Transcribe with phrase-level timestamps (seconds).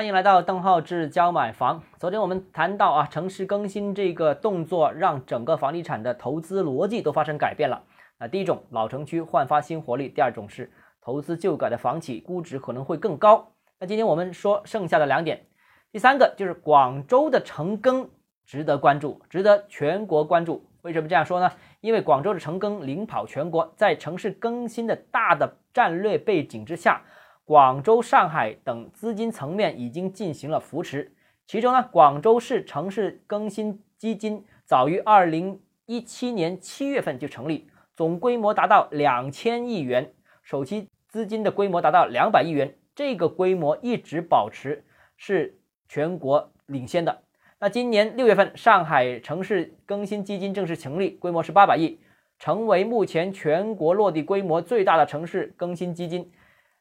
[0.00, 1.82] 欢迎来到邓浩志教买房。
[1.98, 7.82] 昨天我们谈到啊，城市更新这个动作让整个房地产的投资逻辑都发生改变了。
[8.18, 13.52] 那第一种，老城区焕发新活力；第二种是投资旧改的房企估值可能会更高。
[13.78, 15.44] 那今天我们说剩下的两点，
[15.92, 18.08] 第三个就是广州的城更
[18.46, 20.64] 值得关注，值得全国关注。
[20.80, 21.52] 为什么这样说呢？
[21.82, 27.02] 因为广州的城更领跑全国，在城市更新的大的战略背景之下。
[27.50, 31.12] 广州、上海等资金层面已经进行了扶持，
[31.48, 40.12] 其中呢，广州市城市更新基金早于二零一七年七月份就成立，总规模达到两千亿元，
[40.44, 44.84] 首期资金的规模达到两百亿元，这个规模一直保持
[45.16, 47.22] 是全国领先的。
[47.58, 51.98] 那今年六月份，上海城市更新基金正式成立，规模是八百亿，
[52.38, 56.30] 成为目前全国落地规模最大的城市更新基金。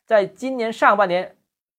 [0.10, 1.38] 在今年上半年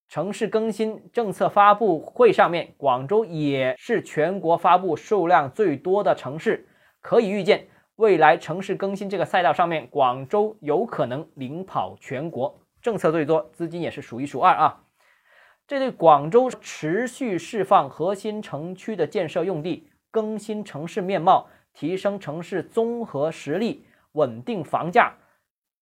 [0.09, 6.68] 城市更新政策发布会上面，广州也是全国发布数量最多的城市。
[7.01, 12.60] 可以预见，未来城市更新这个赛道上面，广州有可能领跑全国。
[12.80, 14.85] 政策最多，资金也是数一数二啊！
[15.66, 25.16] 这对广州持续释放核心城区的建设用地，更新城市面貌，提升城市综合实力，稳定房价。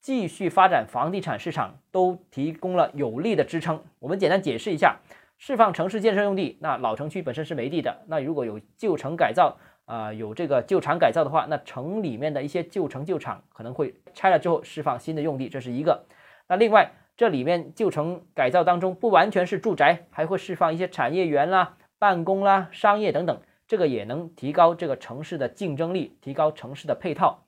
[0.08, 3.84] 继续发展房地产市场都提供了有力的支撑。
[3.98, 4.96] 我们简单解释一下，
[5.36, 16.06] 释放城市建设用地，那老城区本身是没地的，那如果有旧城改造啊，有这个旧厂改造的话，那城里面的一些旧城旧厂可能会拆了之后释放新的用地，这是一个。
[16.46, 27.44] 那另外这里面旧城改造当中不完全是住宅，还会释放一些产业园啦、办公啦、商业等等，这个也能提高这个城市的竞争力，提高城市的配套。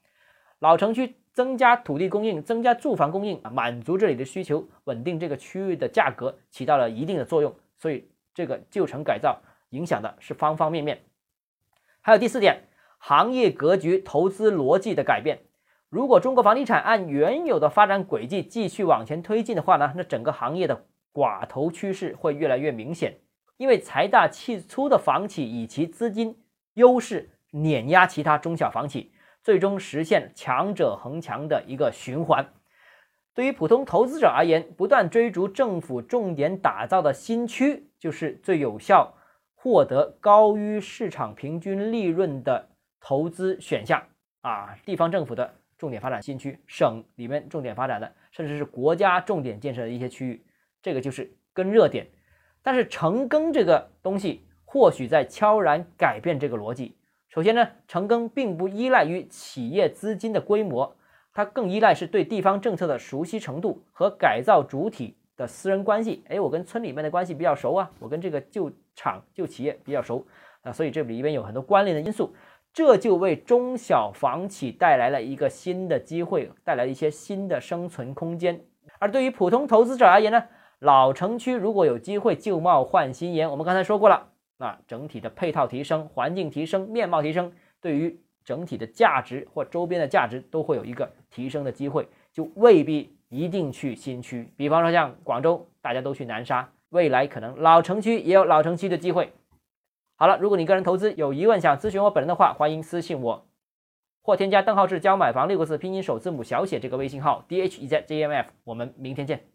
[0.59, 1.17] 老城区。
[1.33, 7.55] 增加土地供应，增加住房供应啊，满足这里的需求，稳定这个区域的价格，起到了一定的作用。
[7.79, 11.03] 所以这个旧城改造影响的是方方面面。
[12.01, 12.65] 还有第四点，
[12.99, 15.39] 行业格局、投资逻辑的改变。
[15.89, 23.19] 如果中国房地产按原有的发展轨迹继续往前推进的话呢，那整个行业的寡头趋势会越来越明显，
[23.57, 26.37] 因为财大气粗的房企以其资金
[26.75, 29.13] 优势碾压其他中小房企。
[29.43, 32.53] 最终实现强者恒强的一个循环。
[33.33, 39.15] 对于普通投资者而言，不断追逐政府重点打造的新区，就是最有效
[39.55, 42.69] 获得高于市场平均利润的
[43.01, 44.03] 投资选项
[44.43, 44.77] 啊！
[44.85, 50.45] 地方政府的重点发展新区，省里面重点发展的，甚至是国家重点建设的一些区域，
[50.83, 52.07] 这个就是跟热点。
[52.63, 56.97] 但是城更这个东西，或许在悄然改变这个逻辑。
[57.31, 60.97] 首先呢，成更并不依赖于企业资金的规模，
[61.33, 66.25] 它更依赖是对地方政策的熟悉程度和改造主体的私人关系。
[66.27, 70.27] 哎，我跟村里面的关系比较熟啊，我跟这个旧厂旧企业比较熟
[70.63, 72.35] 啊，所以这里边有很多关联的因素，
[72.73, 78.61] 这就为中小房企带来了一个新的机会，带来一些新的生存空间。
[78.99, 80.43] 而对于普通投资者而言呢，
[80.81, 84.31] 老城区如果有机会旧貌换新颜，我们刚才说过了。
[84.61, 87.51] 那整体的配套提升、环境提升、面貌提升，
[87.81, 94.53] 对于整体的价值或周边的价值都会有一个提升的机会，就未必一定去新区。
[94.59, 99.33] 比方说像广州，大家都去南沙，未来可能老城区也有老城区的机会。
[100.17, 103.47] 好了，如果你个人投资有疑问想咨询我本人的话，欢迎私信我
[104.21, 108.51] 或添加邓浩志教买房六个字拼音首字母小写这个微信号 d h e z j m f。
[108.65, 109.41] 我们明天见。